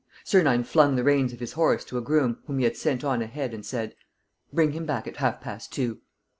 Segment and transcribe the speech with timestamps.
[0.23, 3.21] Sernine flung the reins of his horse to a groom whom he had sent on
[3.21, 3.95] ahead and said:
[4.51, 5.99] "Bring him back at half past two."